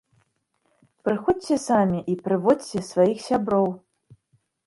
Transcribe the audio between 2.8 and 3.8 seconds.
сваіх сяброў!